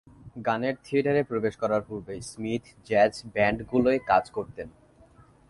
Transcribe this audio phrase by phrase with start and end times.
[0.45, 4.67] গানের থিয়েটারে প্রবেশ করার পূর্বে, স্মিথ জ্যাজ ব্যান্ড গুলোয় কাজ করতেন।